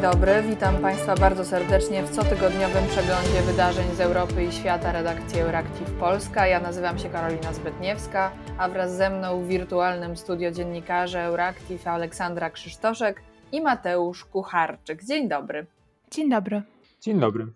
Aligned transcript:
Dzień 0.00 0.10
dobry, 0.12 0.42
witam 0.42 0.82
Państwa 0.82 1.14
bardzo 1.14 1.44
serdecznie 1.44 2.02
w 2.02 2.10
cotygodniowym 2.10 2.86
przeglądzie 2.86 3.42
wydarzeń 3.42 3.94
z 3.96 4.00
Europy 4.00 4.44
i 4.44 4.52
świata 4.52 4.92
redakcji 4.92 5.40
Euractiv 5.40 5.90
Polska. 5.90 6.46
Ja 6.46 6.60
nazywam 6.60 6.98
się 6.98 7.08
Karolina 7.08 7.52
Zbytniewska, 7.52 8.32
a 8.58 8.68
wraz 8.68 8.96
ze 8.96 9.10
mną 9.10 9.42
w 9.42 9.46
wirtualnym 9.46 10.16
studio 10.16 10.50
dziennikarze 10.50 11.22
Euractiv 11.22 11.86
Aleksandra 11.86 12.50
Krzysztoszek 12.50 13.22
i 13.52 13.60
Mateusz 13.60 14.24
Kucharczyk. 14.24 15.04
Dzień 15.04 15.28
dobry. 15.28 15.66
Dzień 16.10 16.30
dobry. 16.30 16.62
Dzień 17.00 17.20
dobry. 17.20 17.46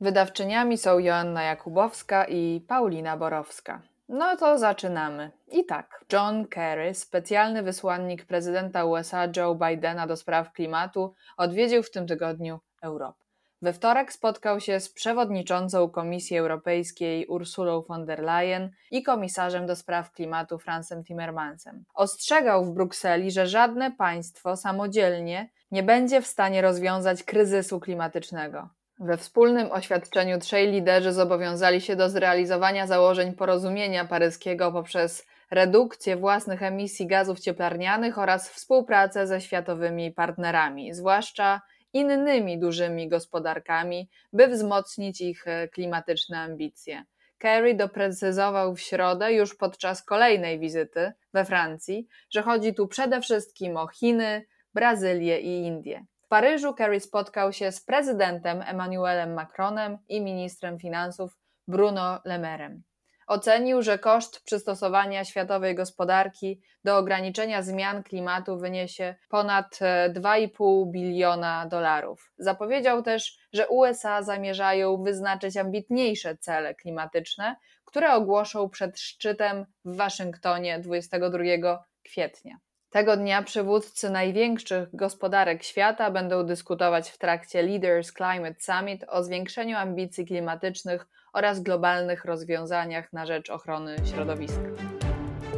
Wydawczyniami 0.00 0.78
są 0.78 0.98
Joanna 0.98 1.42
Jakubowska 1.42 2.24
i 2.24 2.64
Paulina 2.68 3.16
Borowska. 3.16 3.82
No 4.08 4.36
to 4.36 4.58
zaczynamy. 4.58 5.30
I 5.52 5.64
tak, 5.64 6.04
John 6.12 6.46
Kerry, 6.46 6.94
specjalny 6.94 7.62
wysłannik 7.62 8.24
prezydenta 8.24 8.84
USA 8.84 9.28
Joe 9.36 9.54
Bidena 9.54 10.06
do 10.06 10.16
spraw 10.16 10.52
klimatu, 10.52 11.14
odwiedził 11.36 11.82
w 11.82 11.90
tym 11.90 12.06
tygodniu 12.06 12.60
Europę. 12.82 13.24
We 13.62 13.72
wtorek 13.72 14.12
spotkał 14.12 14.60
się 14.60 14.80
z 14.80 14.92
przewodniczącą 14.92 15.90
Komisji 15.90 16.38
Europejskiej 16.38 17.26
Ursulą 17.26 17.82
von 17.82 18.06
der 18.06 18.22
Leyen 18.22 18.70
i 18.90 19.02
komisarzem 19.02 19.66
do 19.66 19.76
spraw 19.76 20.12
klimatu 20.12 20.58
Francem 20.58 21.04
Timmermansem. 21.04 21.84
Ostrzegał 21.94 22.64
w 22.64 22.74
Brukseli, 22.74 23.30
że 23.30 23.46
żadne 23.46 23.90
państwo 23.90 24.56
samodzielnie 24.56 25.50
nie 25.70 25.82
będzie 25.82 26.22
w 26.22 26.26
stanie 26.26 26.62
rozwiązać 26.62 27.22
kryzysu 27.22 27.80
klimatycznego. 27.80 28.68
We 28.98 29.16
wspólnym 29.16 29.72
oświadczeniu 29.72 30.38
trzej 30.38 30.72
liderzy 30.72 31.12
zobowiązali 31.12 31.80
się 31.80 31.96
do 31.96 32.10
zrealizowania 32.10 32.86
założeń 32.86 33.34
porozumienia 33.34 34.04
paryskiego 34.04 34.72
poprzez 34.72 35.26
redukcję 35.50 36.16
własnych 36.16 36.62
emisji 36.62 37.06
gazów 37.06 37.40
cieplarnianych 37.40 38.18
oraz 38.18 38.50
współpracę 38.50 39.26
ze 39.26 39.40
światowymi 39.40 40.12
partnerami, 40.12 40.94
zwłaszcza 40.94 41.60
innymi 41.92 42.58
dużymi 42.58 43.08
gospodarkami, 43.08 44.08
by 44.32 44.48
wzmocnić 44.48 45.20
ich 45.20 45.48
e, 45.48 45.68
klimatyczne 45.68 46.38
ambicje. 46.38 47.04
Kerry 47.38 47.74
doprecyzował 47.74 48.74
w 48.74 48.80
środę, 48.80 49.32
już 49.32 49.56
podczas 49.56 50.02
kolejnej 50.02 50.58
wizyty 50.58 51.12
we 51.32 51.44
Francji, 51.44 52.06
że 52.30 52.42
chodzi 52.42 52.74
tu 52.74 52.88
przede 52.88 53.20
wszystkim 53.20 53.76
o 53.76 53.86
Chiny, 53.86 54.46
Brazylię 54.74 55.40
i 55.40 55.66
Indię. 55.66 56.04
Paryżu 56.34 56.74
Kerry 56.74 57.00
spotkał 57.00 57.52
się 57.52 57.72
z 57.72 57.80
prezydentem 57.80 58.62
Emmanuelem 58.62 59.34
Macronem 59.34 59.98
i 60.08 60.20
ministrem 60.20 60.78
finansów 60.78 61.38
Bruno 61.68 62.20
Le 62.24 62.38
Mairem. 62.38 62.82
Ocenił, 63.26 63.82
że 63.82 63.98
koszt 63.98 64.40
przystosowania 64.44 65.24
światowej 65.24 65.74
gospodarki 65.74 66.60
do 66.84 66.98
ograniczenia 66.98 67.62
zmian 67.62 68.02
klimatu 68.02 68.58
wyniesie 68.58 69.14
ponad 69.28 69.78
2,5 70.08 70.90
biliona 70.90 71.66
dolarów. 71.66 72.32
Zapowiedział 72.38 73.02
też, 73.02 73.38
że 73.52 73.68
USA 73.68 74.22
zamierzają 74.22 75.02
wyznaczyć 75.02 75.56
ambitniejsze 75.56 76.36
cele 76.36 76.74
klimatyczne, 76.74 77.56
które 77.84 78.12
ogłoszą 78.12 78.68
przed 78.68 79.00
szczytem 79.00 79.66
w 79.84 79.96
Waszyngtonie 79.96 80.78
22 80.78 81.84
kwietnia. 82.04 82.58
Tego 82.94 83.16
dnia 83.16 83.42
przywódcy 83.42 84.10
największych 84.10 84.96
gospodarek 84.96 85.62
świata 85.62 86.10
będą 86.10 86.46
dyskutować 86.46 87.10
w 87.10 87.18
trakcie 87.18 87.62
Leaders 87.62 88.12
Climate 88.12 88.54
Summit 88.58 89.04
o 89.08 89.22
zwiększeniu 89.22 89.76
ambicji 89.76 90.26
klimatycznych 90.26 91.06
oraz 91.32 91.60
globalnych 91.60 92.24
rozwiązaniach 92.24 93.12
na 93.12 93.26
rzecz 93.26 93.50
ochrony 93.50 93.96
środowiska. 94.14 94.62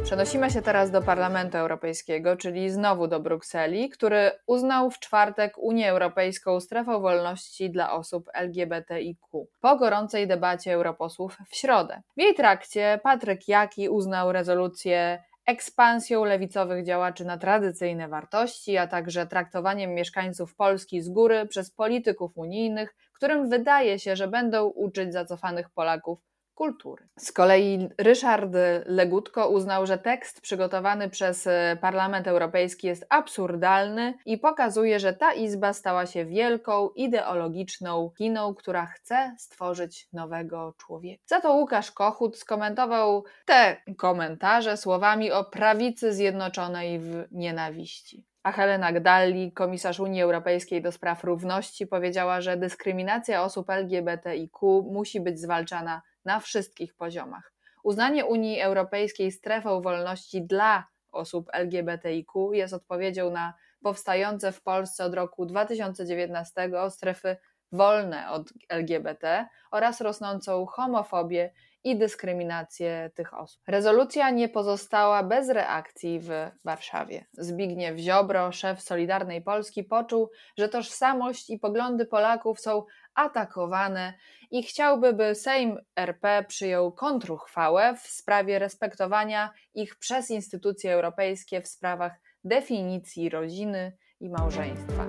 Przenosimy 0.03 0.51
się 0.51 0.61
teraz 0.61 0.91
do 0.91 1.01
Parlamentu 1.01 1.57
Europejskiego, 1.57 2.37
czyli 2.37 2.69
znowu 2.69 3.07
do 3.07 3.19
Brukseli, 3.19 3.89
który 3.89 4.31
uznał 4.47 4.91
w 4.91 4.99
czwartek 4.99 5.57
Unię 5.57 5.89
Europejską 5.89 6.59
strefą 6.59 7.01
wolności 7.01 7.69
dla 7.69 7.91
osób 7.91 8.29
LGBTIQ 8.33 9.47
po 9.61 9.75
gorącej 9.75 10.27
debacie 10.27 10.73
europosłów 10.73 11.37
w 11.49 11.55
środę. 11.55 12.01
W 12.17 12.21
jej 12.21 12.33
trakcie 12.35 12.99
Patryk 13.03 13.47
Jaki 13.47 13.89
uznał 13.89 14.31
rezolucję 14.31 15.23
ekspansją 15.47 16.25
lewicowych 16.25 16.85
działaczy 16.85 17.25
na 17.25 17.37
tradycyjne 17.37 18.07
wartości, 18.07 18.77
a 18.77 18.87
także 18.87 19.27
traktowaniem 19.27 19.93
mieszkańców 19.93 20.55
Polski 20.55 21.01
z 21.01 21.09
góry 21.09 21.45
przez 21.45 21.71
polityków 21.71 22.37
unijnych, 22.37 22.95
którym 23.13 23.49
wydaje 23.49 23.99
się, 23.99 24.15
że 24.15 24.27
będą 24.27 24.65
uczyć 24.65 25.13
zacofanych 25.13 25.69
Polaków 25.69 26.19
kultury. 26.57 27.07
Z 27.19 27.31
kolei 27.31 27.89
Ryszard 27.97 28.51
Legutko 28.85 29.49
uznał, 29.49 29.85
że 29.85 29.97
tekst 29.97 30.41
przygotowany 30.41 31.09
przez 31.09 31.47
e, 31.47 31.77
Parlament 31.81 32.27
Europejski 32.27 32.87
jest 32.87 33.05
absurdalny 33.09 34.13
i 34.25 34.37
pokazuje, 34.37 34.99
że 34.99 35.13
ta 35.13 35.33
izba 35.33 35.73
stała 35.73 36.05
się 36.05 36.25
wielką, 36.25 36.89
ideologiczną 36.89 38.11
kiną, 38.17 38.55
która 38.55 38.85
chce 38.85 39.35
stworzyć 39.37 40.07
nowego 40.13 40.73
człowieka. 40.77 41.23
Za 41.25 41.41
to 41.41 41.53
Łukasz 41.53 41.91
Kochut 41.91 42.37
skomentował 42.37 43.23
te 43.45 43.77
komentarze 43.97 44.77
słowami 44.77 45.31
o 45.31 45.43
prawicy 45.43 46.13
zjednoczonej 46.13 46.99
w 46.99 47.25
nienawiści. 47.31 48.25
A 48.43 48.51
Helena 48.51 48.91
Gdalli, 48.91 49.51
komisarz 49.51 49.99
Unii 49.99 50.21
Europejskiej 50.21 50.81
do 50.81 50.91
spraw 50.91 51.23
równości, 51.23 51.87
powiedziała, 51.87 52.41
że 52.41 52.57
dyskryminacja 52.57 53.43
osób 53.43 53.69
LGBTIQ 53.69 54.81
musi 54.91 55.21
być 55.21 55.39
zwalczana 55.39 56.01
na 56.27 56.39
wszystkich 56.39 56.95
poziomach. 56.95 57.53
Uznanie 57.83 58.25
Unii 58.25 58.61
Europejskiej 58.61 59.31
strefą 59.31 59.81
wolności 59.81 60.41
dla 60.41 60.87
osób 61.11 61.49
LGBTIQ 61.53 62.53
jest 62.53 62.73
odpowiedzią 62.73 63.31
na 63.31 63.53
powstające 63.83 64.51
w 64.51 64.61
Polsce 64.61 65.05
od 65.05 65.13
roku 65.13 65.45
2019 65.45 66.69
strefy 66.89 67.37
wolne 67.71 68.29
od 68.29 68.53
LGBT 68.69 69.47
oraz 69.71 70.01
rosnącą 70.01 70.65
homofobię 70.65 71.53
i 71.83 71.97
dyskryminację 71.97 73.11
tych 73.15 73.33
osób. 73.33 73.61
Rezolucja 73.67 74.29
nie 74.29 74.49
pozostała 74.49 75.23
bez 75.23 75.49
reakcji 75.49 76.19
w 76.19 76.29
Warszawie. 76.63 77.25
Zbigniew 77.33 77.97
Ziobro, 77.97 78.51
szef 78.51 78.81
Solidarnej 78.81 79.41
Polski, 79.41 79.83
poczuł, 79.83 80.29
że 80.57 80.69
tożsamość 80.69 81.49
i 81.49 81.59
poglądy 81.59 82.05
Polaków 82.05 82.59
są 82.59 82.85
atakowane 83.15 84.13
i 84.51 84.63
chciałby, 84.63 85.13
by 85.13 85.35
Sejm 85.35 85.77
RP 85.95 86.45
przyjął 86.47 86.91
kontruchwałę 86.91 87.95
w 88.03 88.07
sprawie 88.07 88.59
respektowania 88.59 89.49
ich 89.73 89.95
przez 89.95 90.31
instytucje 90.31 90.93
europejskie 90.93 91.61
w 91.61 91.67
sprawach 91.67 92.11
definicji 92.43 93.29
rodziny 93.29 93.97
i 94.19 94.29
małżeństwa. 94.29 95.05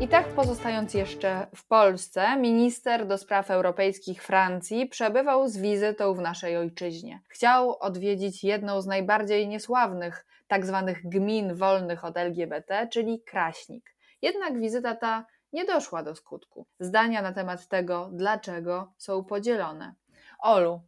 I 0.00 0.08
tak 0.08 0.28
pozostając 0.28 0.94
jeszcze 0.94 1.46
w 1.56 1.66
Polsce, 1.66 2.36
minister 2.36 3.06
do 3.06 3.18
spraw 3.18 3.50
europejskich 3.50 4.22
Francji 4.22 4.86
przebywał 4.86 5.48
z 5.48 5.58
wizytą 5.58 6.14
w 6.14 6.20
naszej 6.20 6.56
ojczyźnie. 6.56 7.20
Chciał 7.28 7.78
odwiedzić 7.80 8.44
jedną 8.44 8.80
z 8.80 8.86
najbardziej 8.86 9.48
niesławnych 9.48 10.26
tzw. 10.48 10.84
Tak 10.86 11.02
gmin 11.04 11.54
wolnych 11.54 12.04
od 12.04 12.16
LGBT, 12.16 12.88
czyli 12.92 13.22
Kraśnik. 13.22 13.94
Jednak 14.22 14.60
wizyta 14.60 14.96
ta 14.96 15.26
nie 15.54 15.64
doszła 15.64 16.02
do 16.02 16.14
skutku. 16.14 16.66
Zdania 16.80 17.22
na 17.22 17.32
temat 17.32 17.68
tego, 17.68 18.10
dlaczego 18.12 18.92
są 18.98 19.24
podzielone. 19.24 19.94
Olu, 20.38 20.80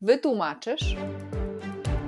wytłumaczysz? 0.00 0.96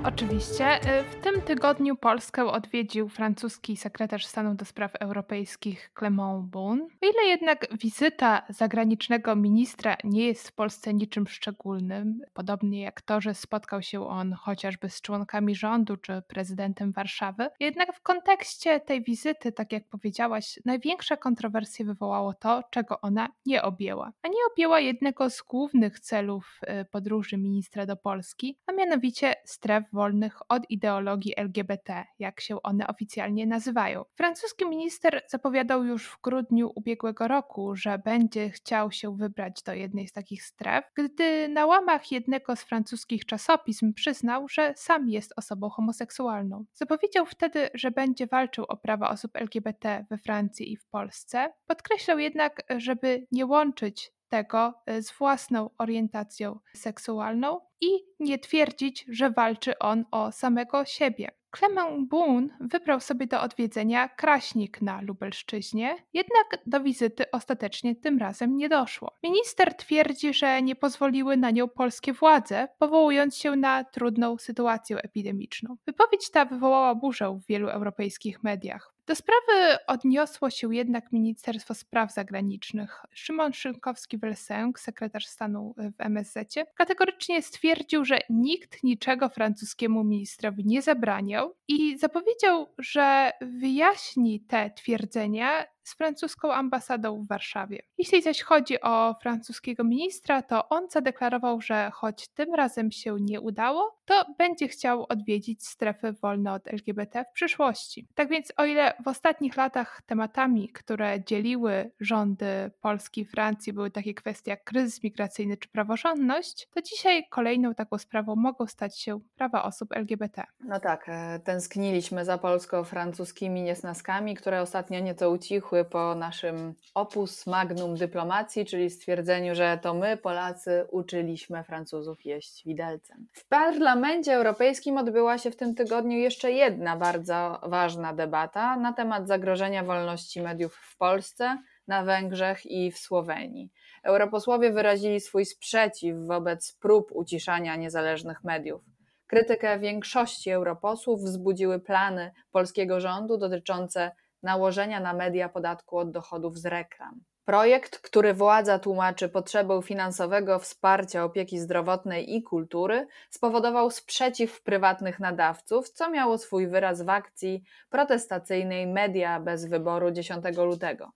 Oczywiście. 0.07 0.99
Y, 0.99 1.03
w 1.03 1.15
tym 1.15 1.41
tygodniu 1.41 1.95
Polskę 1.95 2.45
odwiedził 2.45 3.09
francuski 3.09 3.77
sekretarz 3.77 4.25
stanu 4.25 4.55
do 4.55 4.65
spraw 4.65 4.95
europejskich 4.95 5.91
Clement 5.99 6.45
Beaune. 6.45 6.83
O 6.83 6.87
ile 7.01 7.29
jednak 7.29 7.67
wizyta 7.81 8.45
zagranicznego 8.49 9.35
ministra 9.35 9.97
nie 10.03 10.27
jest 10.27 10.49
w 10.49 10.51
Polsce 10.51 10.93
niczym 10.93 11.27
szczególnym, 11.27 12.21
podobnie 12.33 12.81
jak 12.81 13.01
to, 13.01 13.21
że 13.21 13.33
spotkał 13.33 13.81
się 13.81 14.07
on 14.07 14.33
chociażby 14.33 14.89
z 14.89 15.01
członkami 15.01 15.55
rządu 15.55 15.97
czy 15.97 16.21
prezydentem 16.27 16.91
Warszawy, 16.91 17.49
jednak 17.59 17.95
w 17.95 18.01
kontekście 18.01 18.79
tej 18.79 19.03
wizyty, 19.03 19.51
tak 19.51 19.71
jak 19.71 19.87
powiedziałaś, 19.87 20.59
największe 20.65 21.17
kontrowersje 21.17 21.85
wywołało 21.85 22.33
to, 22.33 22.63
czego 22.71 23.01
ona 23.01 23.27
nie 23.45 23.63
objęła. 23.63 24.11
A 24.23 24.27
nie 24.27 24.39
objęła 24.51 24.79
jednego 24.79 25.29
z 25.29 25.41
głównych 25.41 25.99
celów 25.99 26.59
y, 26.81 26.85
podróży 26.85 27.37
ministra 27.37 27.85
do 27.85 27.95
Polski, 27.95 28.57
a 28.67 28.71
mianowicie 28.71 29.35
stref 29.45 29.94
wolnych 29.95 30.39
od 30.49 30.69
ideologii 30.69 31.33
LGBT, 31.37 32.03
jak 32.19 32.41
się 32.41 32.61
one 32.61 32.87
oficjalnie 32.87 33.47
nazywają. 33.47 34.05
Francuski 34.15 34.65
minister 34.65 35.21
zapowiadał 35.27 35.83
już 35.83 36.07
w 36.07 36.21
grudniu 36.21 36.71
ubiegłego 36.75 37.27
roku, 37.27 37.75
że 37.75 37.99
będzie 37.99 38.49
chciał 38.49 38.91
się 38.91 39.17
wybrać 39.17 39.63
do 39.63 39.73
jednej 39.73 40.07
z 40.07 40.11
takich 40.11 40.43
stref, 40.43 40.85
gdy 40.95 41.47
na 41.47 41.65
łamach 41.65 42.11
jednego 42.11 42.55
z 42.55 42.63
francuskich 42.63 43.25
czasopism 43.25 43.93
przyznał, 43.93 44.47
że 44.49 44.73
sam 44.75 45.09
jest 45.09 45.33
osobą 45.37 45.69
homoseksualną. 45.69 46.65
Zapowiedział 46.73 47.25
wtedy, 47.25 47.69
że 47.73 47.91
będzie 47.91 48.27
walczył 48.27 48.65
o 48.67 48.77
prawa 48.77 49.09
osób 49.09 49.31
LGBT 49.35 50.05
we 50.09 50.17
Francji 50.17 50.71
i 50.71 50.77
w 50.77 50.85
Polsce. 50.85 51.53
Podkreślał 51.67 52.19
jednak, 52.19 52.61
żeby 52.77 53.27
nie 53.31 53.45
łączyć 53.45 54.14
tego 54.29 54.73
e, 54.85 55.01
z 55.01 55.11
własną 55.11 55.69
orientacją 55.77 56.59
seksualną 56.73 57.61
i 57.81 57.89
nie 58.19 58.39
twierdzić, 58.39 59.05
że 59.09 59.29
walczy 59.29 59.79
on 59.79 60.05
o 60.11 60.31
samego 60.31 60.85
siebie. 60.85 61.31
Clement 61.59 62.09
Boone 62.09 62.47
wybrał 62.59 62.99
sobie 62.99 63.27
do 63.27 63.41
odwiedzenia 63.41 64.09
Kraśnik 64.09 64.81
na 64.81 65.01
Lubelszczyźnie, 65.01 65.95
jednak 66.13 66.47
do 66.65 66.79
wizyty 66.79 67.31
ostatecznie 67.31 67.95
tym 67.95 68.17
razem 68.17 68.57
nie 68.57 68.69
doszło. 68.69 69.11
Minister 69.23 69.73
twierdzi, 69.73 70.33
że 70.33 70.61
nie 70.61 70.75
pozwoliły 70.75 71.37
na 71.37 71.51
nią 71.51 71.67
polskie 71.67 72.13
władze, 72.13 72.67
powołując 72.79 73.37
się 73.37 73.55
na 73.55 73.83
trudną 73.83 74.37
sytuację 74.37 74.97
epidemiczną. 74.97 75.75
Wypowiedź 75.85 76.31
ta 76.31 76.45
wywołała 76.45 76.95
burzę 76.95 77.39
w 77.43 77.47
wielu 77.47 77.69
europejskich 77.69 78.43
mediach. 78.43 78.94
Do 79.07 79.15
sprawy 79.15 79.77
odniosło 79.87 80.49
się 80.49 80.75
jednak 80.75 81.11
Ministerstwo 81.11 81.73
Spraw 81.73 82.13
Zagranicznych. 82.13 83.01
Szymon 83.13 83.51
Szynkowski-Welsenk, 83.51 84.79
sekretarz 84.79 85.27
stanu 85.27 85.75
w 85.77 86.01
MSZ, 86.01 86.55
kategorycznie 86.75 87.41
stwierdził, 87.41 88.05
że 88.05 88.19
nikt 88.29 88.83
niczego 88.83 89.29
francuskiemu 89.29 90.03
ministrowi 90.03 90.65
nie 90.65 90.81
zabraniał 90.81 91.55
i 91.67 91.97
zapowiedział, 91.97 92.67
że 92.77 93.31
wyjaśni 93.41 94.41
te 94.41 94.69
twierdzenia 94.69 95.74
z 95.85 95.93
francuską 95.93 96.53
ambasadą 96.53 97.21
w 97.23 97.27
Warszawie. 97.27 97.79
Jeśli 97.97 98.21
zaś 98.21 98.41
chodzi 98.41 98.81
o 98.81 99.15
francuskiego 99.21 99.83
ministra, 99.83 100.41
to 100.41 100.69
on 100.69 100.89
zadeklarował, 100.89 101.61
że 101.61 101.91
choć 101.93 102.27
tym 102.27 102.53
razem 102.53 102.91
się 102.91 103.17
nie 103.19 103.41
udało, 103.41 103.99
to 104.05 104.25
będzie 104.37 104.67
chciał 104.67 105.05
odwiedzić 105.09 105.67
strefy 105.67 106.13
wolne 106.13 106.53
od 106.53 106.67
LGBT 106.67 107.25
w 107.29 107.33
przyszłości. 107.33 108.07
Tak 108.15 108.29
więc 108.29 108.53
o 108.57 108.65
ile 108.65 108.93
w 109.03 109.07
ostatnich 109.07 109.57
latach 109.57 110.01
tematami, 110.05 110.69
które 110.69 111.23
dzieliły 111.23 111.91
rządy 111.99 112.71
Polski 112.81 113.21
i 113.21 113.25
Francji 113.25 113.73
były 113.73 113.91
takie 113.91 114.13
kwestie 114.13 114.51
jak 114.51 114.63
kryzys 114.63 115.03
migracyjny 115.03 115.57
czy 115.57 115.69
praworządność, 115.69 116.67
to 116.73 116.81
dzisiaj 116.81 117.27
kolejną 117.29 117.75
taką 117.75 117.97
sprawą 117.97 118.35
mogą 118.35 118.67
stać 118.67 118.99
się 118.99 119.19
prawa 119.35 119.63
osób 119.63 119.91
LGBT. 119.91 120.43
No 120.59 120.79
tak, 120.79 121.05
e, 121.07 121.39
tęskniliśmy 121.39 122.25
za 122.25 122.37
polsko-francuskimi 122.37 123.61
niesnaskami, 123.61 124.35
które 124.35 124.61
ostatnio 124.61 124.99
nieco 124.99 125.29
ucichły 125.29 125.74
po 125.83 126.15
naszym 126.15 126.73
opus 126.93 127.47
magnum 127.47 127.95
dyplomacji, 127.95 128.65
czyli 128.65 128.89
stwierdzeniu, 128.89 129.55
że 129.55 129.79
to 129.81 129.93
my, 129.93 130.17
Polacy, 130.17 130.85
uczyliśmy 130.91 131.63
Francuzów 131.63 132.25
jeść 132.25 132.65
widelcem. 132.65 133.27
W 133.31 133.47
Parlamencie 133.47 134.33
Europejskim 134.33 134.97
odbyła 134.97 135.37
się 135.37 135.51
w 135.51 135.55
tym 135.55 135.75
tygodniu 135.75 136.17
jeszcze 136.17 136.51
jedna 136.51 136.97
bardzo 136.97 137.59
ważna 137.63 138.13
debata 138.13 138.77
na 138.77 138.93
temat 138.93 139.27
zagrożenia 139.27 139.83
wolności 139.83 140.41
mediów 140.41 140.75
w 140.75 140.97
Polsce, 140.97 141.57
na 141.87 142.03
Węgrzech 142.03 142.65
i 142.65 142.91
w 142.91 142.97
Słowenii. 142.97 143.69
Europosłowie 144.03 144.71
wyrazili 144.71 145.19
swój 145.19 145.45
sprzeciw 145.45 146.17
wobec 146.27 146.77
prób 146.81 147.11
uciszania 147.11 147.75
niezależnych 147.75 148.43
mediów. 148.43 148.81
Krytykę 149.27 149.79
większości 149.79 150.49
europosłów 150.49 151.21
wzbudziły 151.21 151.79
plany 151.79 152.31
polskiego 152.51 152.99
rządu 152.99 153.37
dotyczące 153.37 154.11
nałożenia 154.45 154.99
na 154.99 155.13
media 155.13 155.49
podatku 155.49 155.97
od 155.97 156.11
dochodów 156.11 156.57
z 156.57 156.65
reklam. 156.65 157.21
Projekt, 157.45 157.99
który 157.99 158.33
władza 158.33 158.79
tłumaczy 158.79 159.29
potrzebą 159.29 159.81
finansowego 159.81 160.59
wsparcia 160.59 161.23
opieki 161.23 161.59
zdrowotnej 161.59 162.35
i 162.35 162.43
kultury, 162.43 163.07
spowodował 163.29 163.91
sprzeciw 163.91 164.61
prywatnych 164.61 165.19
nadawców, 165.19 165.89
co 165.89 166.09
miało 166.09 166.37
swój 166.37 166.67
wyraz 166.67 167.01
w 167.01 167.09
akcji 167.09 167.63
protestacyjnej 167.89 168.87
Media 168.87 169.39
bez 169.39 169.65
wyboru 169.65 170.11
10 170.11 170.45
lutego. 170.57 171.11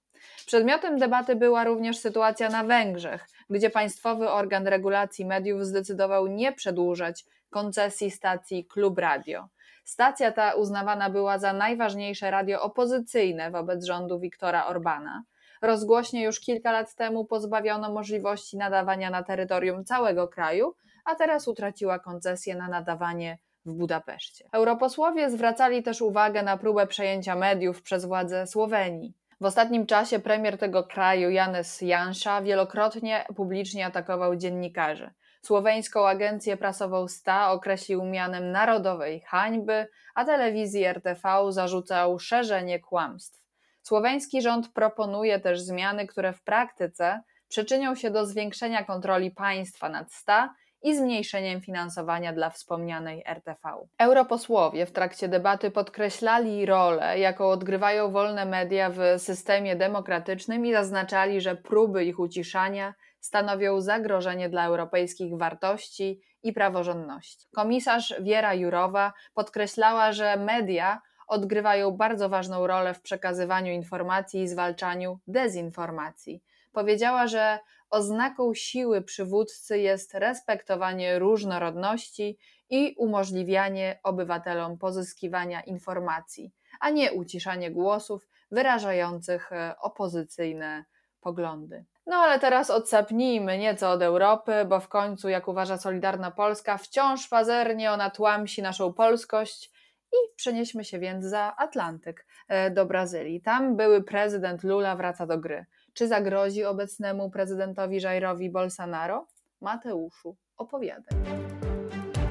Przedmiotem 0.46 0.98
debaty 0.98 1.36
była 1.36 1.64
również 1.64 1.98
sytuacja 1.98 2.50
na 2.50 2.64
Węgrzech, 2.64 3.26
gdzie 3.50 3.70
państwowy 3.70 4.30
organ 4.30 4.68
regulacji 4.68 5.26
mediów 5.26 5.66
zdecydował 5.66 6.28
nie 6.28 6.54
przedłużać 6.54 7.26
koncesji 7.50 8.12
stacji 8.12 8.66
Klub 8.66 8.98
Radio. 8.98 9.48
Stacja 9.84 10.31
ta 10.31 10.54
uznawana 10.54 11.10
była 11.10 11.40
za 11.40 11.54
najważniejsze 11.54 12.31
radio 12.31 12.62
opozycyjne 12.62 13.51
wobec 13.51 13.86
rządu 13.86 14.19
Viktora 14.19 14.66
Orbana. 14.66 15.24
Rozgłośnie 15.62 16.24
już 16.24 16.40
kilka 16.40 16.72
lat 16.72 16.96
temu 16.96 17.25
pozbawiono 17.25 17.94
możliwości 17.94 18.57
nadawania 18.57 19.10
na 19.10 19.24
terytorium 19.24 19.86
całego 19.86 20.28
kraju, 20.28 20.75
a 21.06 21.16
teraz 21.16 21.48
utraciła 21.48 22.00
koncesję 22.00 22.56
na 22.56 22.68
nadawanie 22.68 23.38
w 23.66 23.74
Budapeszcie. 23.74 24.45
Europosłowie 24.52 25.30
zwracali 25.30 25.84
też 25.84 26.02
uwagę 26.02 26.44
na 26.44 26.57
próbę 26.57 26.88
przejęcia 26.88 27.36
mediów 27.36 27.81
przez 27.81 28.06
władze 28.06 28.48
Słowenii. 28.48 29.13
W 29.42 29.46
ostatnim 29.46 29.86
czasie 29.86 30.20
premier 30.20 30.58
tego 30.58 30.84
kraju, 30.84 31.30
Janes 31.30 31.82
Jansza, 31.82 32.42
wielokrotnie 32.42 33.26
publicznie 33.36 33.86
atakował 33.86 34.36
dziennikarzy. 34.36 35.12
Słoweńską 35.42 36.08
agencję 36.08 36.58
prasową 36.58 37.08
STA 37.08 37.52
określił 37.52 38.06
mianem 38.06 38.52
narodowej 38.52 39.22
hańby, 39.22 39.88
a 40.16 40.26
telewizji 40.26 40.86
RTV 40.86 41.22
zarzucał 41.50 42.20
szerzenie 42.20 42.80
kłamstw. 42.80 43.44
Słoweński 43.82 44.42
rząd 44.42 44.74
proponuje 44.74 45.40
też 45.40 45.62
zmiany, 45.62 46.08
które 46.08 46.34
w 46.34 46.44
praktyce 46.44 47.22
przyczynią 47.48 47.96
się 47.96 48.12
do 48.12 48.26
zwiększenia 48.26 48.84
kontroli 48.84 49.32
państwa 49.32 49.90
nad 49.90 50.14
STA 50.14 50.54
i 50.81 50.96
zmniejszeniem 50.96 51.62
finansowania 51.62 52.34
dla 52.34 52.50
wspomnianej 52.50 53.24
RTV. 53.26 53.60
Europosłowie 53.98 54.86
w 54.86 54.92
trakcie 54.92 55.28
debaty 55.28 55.72
podkreślali 55.72 56.66
rolę, 56.66 57.20
jaką 57.20 57.46
odgrywają 57.50 58.12
wolne 58.12 58.46
media 58.46 58.90
w 58.90 59.00
systemie 59.18 59.76
demokratycznym 59.76 60.66
i 60.66 60.74
zaznaczali, 60.74 61.42
że 61.42 61.56
próby 61.56 62.06
ich 62.06 62.20
uciszania 62.20 62.94
stanowią 63.20 63.81
zagrożenie 63.81 64.50
dla 64.50 64.66
europejskich 64.66 65.38
wartości 65.38 66.22
i 66.44 66.54
praworządności. 66.54 67.48
Komisarz 67.56 68.14
Wiera 68.22 68.54
Jurowa 68.54 69.14
podkreślała, 69.34 70.12
że 70.12 70.38
media 70.38 71.02
odgrywają 71.28 71.92
bardzo 71.92 72.30
ważną 72.30 72.68
rolę 72.68 72.94
w 72.94 73.02
przekazywaniu 73.02 73.74
informacji 73.74 74.42
i 74.42 74.48
zwalczaniu 74.48 75.20
dezinformacji. 75.28 76.44
Powiedziała, 76.71 77.27
że 77.27 77.60
oznaką 77.89 78.54
siły 78.54 79.01
przywódcy 79.01 79.80
jest 79.80 80.13
respektowanie 80.13 81.19
różnorodności 81.19 82.38
i 82.69 82.95
umożliwianie 82.98 84.00
obywatelom 84.04 84.77
pozyskiwania 84.77 85.62
informacji, 85.62 86.51
a 86.80 86.89
nie 86.89 87.13
uciszanie 87.13 87.71
głosów 87.71 88.27
wyrażających 88.51 89.51
e, 89.51 89.75
opozycyjne 89.81 90.86
poglądy. 91.21 91.86
No 92.06 92.16
ale 92.16 92.39
teraz 92.39 92.69
odsapnijmy 92.69 93.57
nieco 93.57 93.92
od 93.92 94.01
Europy, 94.01 94.51
bo 94.69 94.80
w 94.80 94.88
końcu, 94.88 95.30
jak 95.30 95.48
uważa 95.48 95.77
Solidarna 95.77 96.31
Polska, 96.31 96.77
wciąż 96.77 97.27
pazernie 97.27 97.92
ona 97.92 98.10
tłamsi 98.10 98.62
naszą 98.62 98.94
polskość 98.94 99.71
i 100.12 100.36
przenieśmy 100.36 100.83
się 100.83 101.00
więc 101.00 101.25
za 101.25 101.56
Atlantyk 101.57 102.26
e, 102.47 102.71
do 102.71 102.85
Brazylii. 102.85 103.42
Tam 103.42 103.76
były 103.76 104.04
prezydent 104.04 104.64
Lula 104.64 104.95
wraca 104.95 105.26
do 105.26 105.38
gry. 105.38 105.66
Czy 106.00 106.08
zagrozi 106.08 106.66
obecnemu 106.66 107.32
prezydentowi 107.32 108.02
Jairowi 108.02 108.50
Bolsonaro? 108.50 109.28
Mateuszu, 109.62 110.38
opowiadaj. 110.58 111.20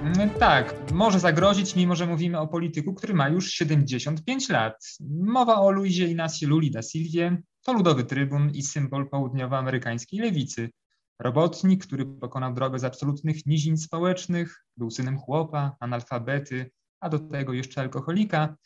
Mm, 0.02 0.30
tak, 0.30 0.74
może 0.92 1.20
zagrozić, 1.20 1.76
mimo 1.76 1.96
że 1.96 2.06
mówimy 2.06 2.40
o 2.40 2.46
polityku, 2.46 2.94
który 2.94 3.14
ma 3.14 3.28
już 3.28 3.50
75 3.50 4.48
lat. 4.48 4.74
Mowa 5.10 5.60
o 5.60 5.70
Luizie 5.70 6.06
Inacio 6.06 6.48
Luli 6.48 6.70
da 6.70 6.82
Silvie, 6.82 7.42
to 7.64 7.72
ludowy 7.72 8.04
trybun 8.04 8.50
i 8.50 8.62
symbol 8.62 9.08
południowoamerykańskiej 9.08 10.20
lewicy. 10.20 10.70
Robotnik, 11.18 11.86
który 11.86 12.06
pokonał 12.06 12.54
drogę 12.54 12.78
z 12.78 12.84
absolutnych 12.84 13.46
nizin 13.46 13.76
społecznych, 13.76 14.64
był 14.76 14.90
synem 14.90 15.18
chłopa, 15.18 15.76
analfabety, 15.80 16.70
a 17.00 17.08
do 17.08 17.18
tego 17.18 17.52
jeszcze 17.52 17.80
alkoholika, 17.80 18.56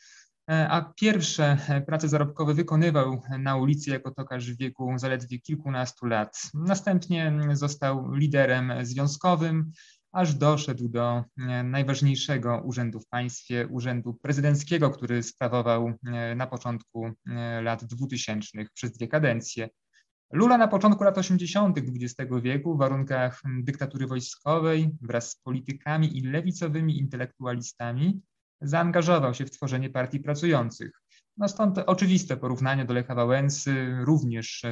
a 0.46 0.92
pierwsze 0.96 1.58
e, 1.68 1.80
prace 1.80 2.08
zarobkowe 2.08 2.54
wykonywał 2.54 3.22
na 3.38 3.56
ulicy 3.56 3.90
jako 3.90 4.10
tokarz 4.10 4.52
w 4.52 4.58
wieku 4.58 4.98
zaledwie 4.98 5.38
kilkunastu 5.38 6.06
lat. 6.06 6.42
Następnie 6.54 7.32
został 7.52 8.14
liderem 8.14 8.72
związkowym, 8.82 9.72
aż 10.12 10.34
doszedł 10.34 10.88
do 10.88 11.24
e, 11.38 11.62
najważniejszego 11.62 12.62
urzędu 12.64 13.00
w 13.00 13.08
państwie, 13.08 13.66
urzędu 13.66 14.14
prezydenckiego, 14.14 14.90
który 14.90 15.22
sprawował 15.22 15.92
e, 16.06 16.34
na 16.34 16.46
początku 16.46 17.06
e, 17.06 17.62
lat 17.62 17.84
2000 17.84 18.48
przez 18.74 18.92
dwie 18.92 19.08
kadencje. 19.08 19.68
Lula 20.32 20.58
na 20.58 20.68
początku 20.68 21.04
lat 21.04 21.18
80. 21.18 21.78
XX 21.78 22.30
wieku 22.42 22.74
w 22.74 22.78
warunkach 22.78 23.42
dyktatury 23.62 24.06
wojskowej 24.06 24.90
wraz 25.00 25.30
z 25.30 25.36
politykami 25.36 26.18
i 26.18 26.20
lewicowymi 26.22 26.98
intelektualistami 26.98 28.22
zaangażował 28.62 29.34
się 29.34 29.44
w 29.44 29.50
tworzenie 29.50 29.90
partii 29.90 30.20
pracujących. 30.20 30.90
No 31.36 31.48
stąd 31.48 31.78
oczywiste 31.78 32.36
porównanie 32.36 32.84
do 32.84 32.94
Lecha 32.94 33.14
Wałęsy, 33.14 33.96
również 34.04 34.62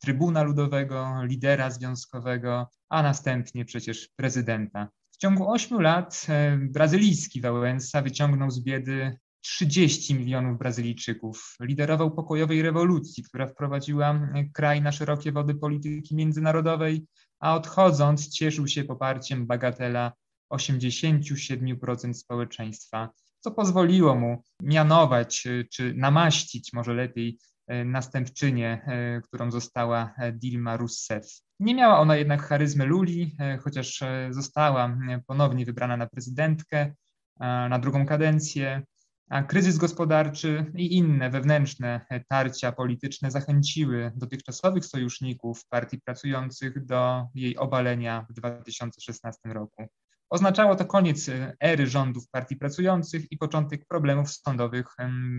trybuna 0.00 0.42
ludowego, 0.42 1.22
lidera 1.22 1.70
związkowego, 1.70 2.68
a 2.88 3.02
następnie 3.02 3.64
przecież 3.64 4.08
prezydenta. 4.16 4.88
W 5.10 5.16
ciągu 5.16 5.50
ośmiu 5.50 5.80
lat 5.80 6.26
brazylijski 6.60 7.40
Wałęsa 7.40 8.02
wyciągnął 8.02 8.50
z 8.50 8.62
biedy 8.62 9.18
30 9.40 10.14
milionów 10.14 10.58
Brazylijczyków. 10.58 11.56
Liderował 11.60 12.10
pokojowej 12.10 12.62
rewolucji, 12.62 13.24
która 13.24 13.46
wprowadziła 13.46 14.28
kraj 14.52 14.82
na 14.82 14.92
szerokie 14.92 15.32
wody 15.32 15.54
polityki 15.54 16.16
międzynarodowej, 16.16 17.06
a 17.40 17.54
odchodząc 17.54 18.28
cieszył 18.28 18.68
się 18.68 18.84
poparciem 18.84 19.46
bagatela 19.46 20.12
87% 20.52 22.14
społeczeństwa 22.14 23.10
co 23.44 23.50
pozwoliło 23.50 24.14
mu 24.14 24.42
mianować 24.62 25.48
czy 25.72 25.94
namaścić, 25.96 26.72
może 26.72 26.94
lepiej, 26.94 27.38
następczynię, 27.84 28.86
którą 29.22 29.50
została 29.50 30.14
Dilma 30.32 30.76
Rousseff. 30.76 31.26
Nie 31.60 31.74
miała 31.74 31.98
ona 31.98 32.16
jednak 32.16 32.42
charyzmy 32.42 32.86
Luli, 32.86 33.36
chociaż 33.62 34.04
została 34.30 34.96
ponownie 35.26 35.64
wybrana 35.64 35.96
na 35.96 36.06
prezydentkę 36.06 36.94
na 37.40 37.78
drugą 37.78 38.06
kadencję. 38.06 38.82
A 39.30 39.42
kryzys 39.42 39.78
gospodarczy 39.78 40.72
i 40.76 40.96
inne 40.96 41.30
wewnętrzne 41.30 42.06
tarcia 42.28 42.72
polityczne 42.72 43.30
zachęciły 43.30 44.12
dotychczasowych 44.16 44.86
sojuszników 44.86 45.66
partii 45.68 46.00
pracujących 46.00 46.84
do 46.84 47.26
jej 47.34 47.56
obalenia 47.56 48.26
w 48.30 48.32
2016 48.32 49.40
roku. 49.44 49.86
Oznaczało 50.34 50.76
to 50.76 50.84
koniec 50.84 51.30
ery 51.60 51.86
rządów 51.86 52.28
partii 52.28 52.56
pracujących 52.56 53.32
i 53.32 53.38
początek 53.38 53.86
problemów 53.86 54.30
sądowych 54.30 54.86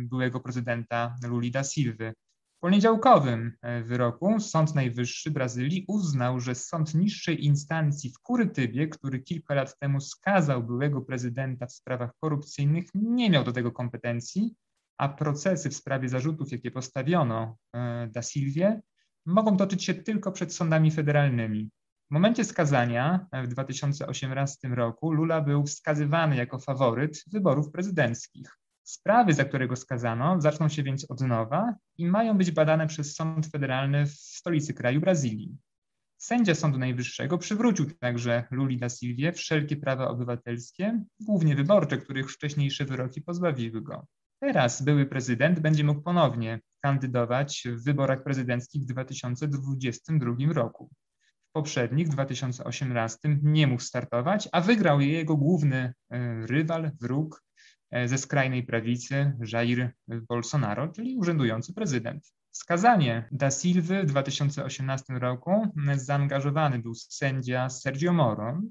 byłego 0.04 0.40
prezydenta 0.40 1.16
Luli 1.28 1.52
da 1.52 1.64
Silva. 1.64 2.12
W 2.58 2.60
poniedziałkowym 2.60 3.52
e, 3.62 3.84
wyroku 3.84 4.40
Sąd 4.40 4.76
Najwyższy 4.76 5.32
Brazylii 5.32 5.86
uznał, 5.88 6.40
że 6.40 6.56
sąd 6.56 6.94
niższej 6.94 7.46
instancji 7.46 8.10
w 8.10 8.20
Kurytybie, 8.20 8.88
który 8.88 9.20
kilka 9.20 9.54
lat 9.54 9.80
temu 9.80 10.02
skazał 10.02 10.64
byłego 10.64 11.02
prezydenta 11.02 11.66
w 11.66 11.74
sprawach 11.74 12.12
korupcyjnych, 12.20 12.86
nie 12.94 13.30
miał 13.30 13.44
do 13.44 13.52
tego 13.52 13.72
kompetencji, 13.72 14.56
a 14.98 15.10
procesy 15.10 15.70
w 15.70 15.76
sprawie 15.76 16.10
zarzutów, 16.10 16.52
jakie 16.52 16.72
postawiono 16.72 17.58
e, 17.74 18.08
da 18.08 18.22
Silvie, 18.22 18.82
mogą 19.26 19.58
toczyć 19.58 19.84
się 19.84 19.94
tylko 19.94 20.32
przed 20.32 20.54
sądami 20.54 20.92
federalnymi. 20.92 21.70
W 22.12 22.14
momencie 22.14 22.44
skazania 22.44 23.28
e, 23.32 23.44
w 23.44 23.48
2018 23.48 24.68
roku 24.68 25.12
Lula 25.12 25.42
był 25.42 25.64
wskazywany 25.64 26.36
jako 26.36 26.60
faworyt 26.60 27.24
wyborów 27.32 27.72
prezydenckich. 27.72 28.58
Sprawy, 28.84 29.34
za 29.34 29.46
które 29.46 29.68
go 29.68 29.76
skazano, 29.76 30.42
zaczną 30.42 30.70
się 30.70 30.84
więc 30.84 31.12
od 31.12 31.22
nowa 31.22 31.76
i 31.98 32.06
mają 32.06 32.38
być 32.38 32.52
badane 32.52 32.88
przez 32.88 33.16
Sąd 33.16 33.48
Federalny 33.48 34.06
w 34.06 34.12
stolicy 34.12 34.74
kraju 34.74 35.02
Brazylii. 35.02 35.58
Sędzia 36.18 36.56
Sądu 36.56 36.78
Najwyższego 36.78 37.38
przywrócił 37.38 37.92
także 37.92 38.48
Luli 38.52 38.78
da 38.78 38.90
Silvie 38.90 39.34
wszelkie 39.34 39.76
prawa 39.76 40.08
obywatelskie, 40.08 41.04
głównie 41.20 41.56
wyborcze, 41.56 41.98
których 41.98 42.32
wcześniejsze 42.32 42.86
wyroki 42.86 43.22
pozbawiły 43.22 43.82
go. 43.82 44.08
Teraz 44.40 44.82
były 44.82 45.06
prezydent 45.06 45.60
będzie 45.60 45.84
mógł 45.84 46.02
ponownie 46.02 46.60
kandydować 46.82 47.64
w 47.66 47.84
wyborach 47.84 48.24
prezydenckich 48.24 48.82
w 48.82 48.86
2022 48.86 50.54
roku. 50.54 50.90
W 51.56 51.58
poprzednich, 51.58 52.08
2018, 52.08 53.20
nie 53.44 53.68
mógł 53.68 53.82
startować, 53.82 54.50
a 54.52 54.62
wygrał 54.62 55.02
je 55.02 55.08
jego 55.08 55.38
główny 55.38 55.94
e, 56.10 56.48
rywal, 56.48 56.92
wróg, 57.02 57.46
E, 57.96 58.08
ze 58.08 58.18
skrajnej 58.18 58.64
prawicy 58.64 59.34
Jair 59.54 59.92
Bolsonaro, 60.08 60.88
czyli 60.88 61.16
urzędujący 61.16 61.74
prezydent. 61.74 62.34
Skazanie 62.52 63.28
da 63.32 63.52
Silva 63.52 64.02
w 64.04 64.06
2018 64.06 65.14
roku 65.14 65.68
zaangażowany 65.96 66.80
był 66.80 66.94
sędzia 66.96 67.70
Sergio 67.70 68.14
Moro, 68.14 68.62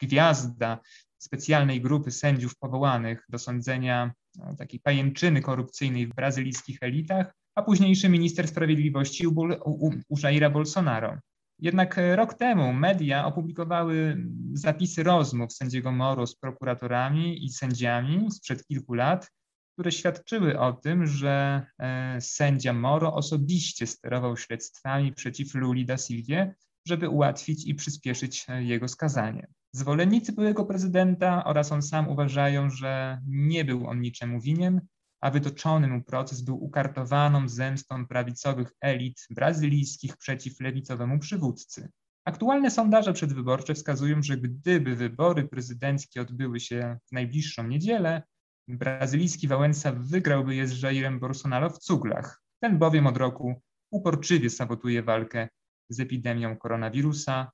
gwiazda 0.00 0.78
specjalnej 1.18 1.80
grupy 1.80 2.10
sędziów 2.10 2.56
powołanych 2.58 3.24
do 3.28 3.38
sądzenia 3.38 4.12
takiej 4.58 4.80
pajęczyny 4.80 5.42
korupcyjnej 5.42 6.06
w 6.06 6.14
brazylijskich 6.14 6.78
elitach, 6.80 7.34
a 7.54 7.62
późniejszy 7.62 8.08
minister 8.08 8.48
sprawiedliwości 8.48 9.26
u, 9.26 9.40
u, 9.64 9.90
u 10.08 10.18
Jaira 10.22 10.50
Bolsonaro. 10.50 11.18
Jednak 11.58 11.98
e, 11.98 12.16
rok 12.16 12.34
temu 12.34 12.72
media 12.72 13.26
opublikowały 13.26 14.26
zapisy 14.52 15.02
rozmów 15.02 15.52
sędziego 15.52 15.92
Moro 15.92 16.26
z 16.26 16.36
prokuratorami 16.36 17.44
i 17.44 17.50
sędziami 17.50 18.30
sprzed 18.30 18.66
kilku 18.66 18.94
lat, 18.94 19.30
które 19.72 19.92
świadczyły 19.92 20.58
o 20.60 20.72
tym, 20.72 21.06
że 21.06 21.66
e, 21.78 22.20
sędzia 22.20 22.72
Moro 22.72 23.14
osobiście 23.14 23.86
sterował 23.86 24.36
śledztwami 24.36 25.12
przeciw 25.12 25.54
Luli 25.54 25.86
da 25.86 25.96
Silvie, 25.96 26.54
żeby 26.86 27.08
ułatwić 27.08 27.66
i 27.66 27.74
przyspieszyć 27.74 28.46
e, 28.48 28.64
jego 28.64 28.88
skazanie. 28.88 29.46
Zwolennicy 29.72 30.32
byłego 30.32 30.64
prezydenta 30.64 31.44
oraz 31.44 31.72
on 31.72 31.82
sam 31.82 32.08
uważają, 32.08 32.70
że 32.70 33.20
nie 33.26 33.64
był 33.64 33.86
on 33.86 34.00
niczemu 34.00 34.40
winien, 34.40 34.80
a 35.24 35.30
wytoczony 35.30 35.88
mu 35.88 36.02
proces 36.02 36.42
był 36.42 36.64
ukartowaną 36.64 37.48
zemstą 37.48 38.06
prawicowych 38.06 38.72
elit 38.80 39.26
brazylijskich 39.30 40.16
przeciw 40.16 40.60
lewicowemu 40.60 41.18
przywódcy. 41.18 41.88
Aktualne 42.24 42.70
sondaże 42.70 43.12
przedwyborcze 43.12 43.74
wskazują, 43.74 44.22
że 44.22 44.36
gdyby 44.36 44.96
wybory 44.96 45.48
prezydenckie 45.48 46.20
odbyły 46.20 46.60
się 46.60 46.98
w 47.06 47.12
najbliższą 47.12 47.68
niedzielę, 47.68 48.22
brazylijski 48.68 49.48
Wałęsa 49.48 49.92
wygrałby 49.92 50.54
je 50.54 50.68
z 50.68 50.82
Jairem 50.82 51.20
Bolsonaro 51.20 51.70
w 51.70 51.78
cuglach. 51.78 52.42
Ten 52.60 52.78
bowiem 52.78 53.06
od 53.06 53.16
roku 53.16 53.62
uporczywie 53.90 54.50
sabotuje 54.50 55.02
walkę 55.02 55.48
z 55.88 56.00
epidemią 56.00 56.56
koronawirusa, 56.56 57.50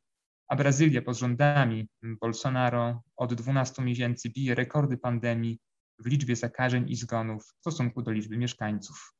a 0.48 0.56
Brazylia 0.56 1.02
pod 1.02 1.18
rządami 1.18 1.88
Bolsonaro 2.02 3.02
od 3.16 3.34
12 3.34 3.82
miesięcy 3.82 4.30
bije 4.30 4.54
rekordy 4.54 4.98
pandemii 4.98 5.58
w 6.00 6.06
liczbie 6.06 6.36
zakażeń 6.36 6.90
i 6.90 6.96
zgonów 6.96 7.44
w 7.44 7.60
stosunku 7.60 8.02
do 8.02 8.10
liczby 8.10 8.36
mieszkańców. 8.36 9.14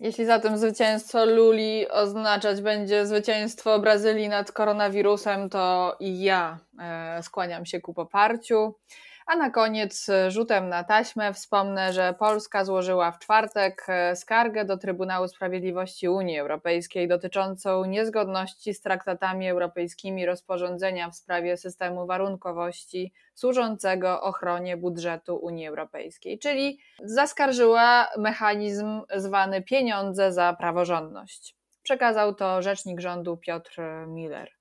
Jeśli 0.00 0.26
zatem 0.26 0.58
zwycięstwo 0.58 1.24
Luli 1.24 1.88
oznaczać 1.88 2.60
będzie 2.62 3.06
zwycięstwo 3.06 3.78
Brazylii 3.78 4.28
nad 4.28 4.52
koronawirusem, 4.52 5.50
to 5.50 5.96
i 6.00 6.22
ja 6.22 6.58
e, 6.78 7.22
skłaniam 7.22 7.66
się 7.66 7.80
ku 7.80 7.94
poparciu. 7.94 8.74
A 9.26 9.36
na 9.36 9.50
koniec 9.50 10.08
e, 10.08 10.30
rzutem 10.30 10.68
na 10.68 10.84
taśmę 10.84 11.32
wspomnę, 11.32 11.92
że 11.92 12.14
Polska 12.18 12.64
złożyła 12.64 13.12
w 13.12 13.18
czwartek 13.18 13.86
e, 13.88 14.16
skargę 14.16 14.64
do 14.64 14.78
Trybunału 14.78 15.28
Sprawiedliwości 15.28 16.08
Unii 16.08 16.38
Europejskiej 16.38 17.08
dotyczącą 17.08 17.84
niezgodności 17.84 18.74
z 18.74 18.80
traktatami 18.80 19.48
europejskimi 19.48 20.26
rozporządzenia 20.26 21.10
w 21.10 21.16
sprawie 21.16 21.56
systemu 21.56 22.06
warunkowości 22.06 23.12
służącego 23.34 24.22
ochronie 24.22 24.76
budżetu 24.76 25.36
Unii 25.36 25.66
Europejskiej, 25.66 26.38
czyli 26.38 26.78
zaskarżyła 27.04 28.08
mechanizm 28.18 29.02
zwany 29.16 29.62
pieniądze 29.62 30.32
za 30.32 30.56
praworządność. 30.58 31.56
Przekazał 31.82 32.34
to 32.34 32.62
rzecznik 32.62 33.00
rządu 33.00 33.36
Piotr 33.36 33.80
Miller. 34.06 34.55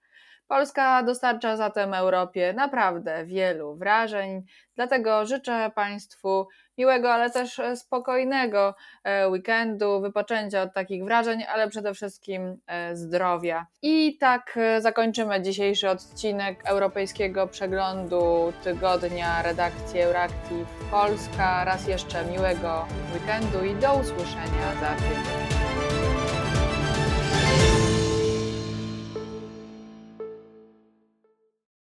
Polska 0.48 1.04
dostarcza 1.04 1.58
zatem 1.58 1.94
Europie 1.94 2.54
naprawdę 2.54 3.26
wielu 3.26 3.76
wrażeń, 3.76 4.44
dlatego 4.76 5.26
życzę 5.26 5.72
Państwu 5.76 6.48
miłego, 6.78 7.14
ale 7.14 7.30
też 7.30 7.62
spokojnego 7.76 8.76
e, 9.04 9.30
weekendu, 9.30 10.02
wypoczęcia 10.02 10.62
od 10.62 10.74
takich 10.74 11.04
wrażeń, 11.04 11.44
ale 11.54 11.70
przede 11.70 11.94
wszystkim 11.94 12.58
e, 12.68 12.96
zdrowia. 12.96 13.66
I 13.82 14.18
tak 14.18 14.54
e, 14.58 14.82
zakończymy 14.82 15.42
dzisiejszy 15.42 15.90
odcinek 15.90 16.62
Europejskiego 16.66 17.48
Przeglądu 17.48 18.54
Tygodnia 18.64 19.42
redakcji 19.42 20.00
Euractiv 20.00 20.68
Polska. 20.92 21.66
Raz 21.66 21.88
jeszcze 21.88 22.26
miłego 22.26 22.86
weekendu 23.14 23.66
i 23.66 23.76
do 23.76 23.94
usłyszenia 23.94 24.76
za 24.82 24.96
tydzień. 24.96 25.45